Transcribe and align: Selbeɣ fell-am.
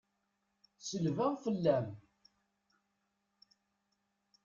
Selbeɣ 0.87 1.31
fell-am. 1.43 1.87